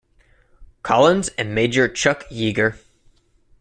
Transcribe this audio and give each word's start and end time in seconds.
Collins 0.81 1.27
and 1.37 1.53
Major 1.53 1.87
Chuck 1.87 2.25
Yeager. 2.31 2.75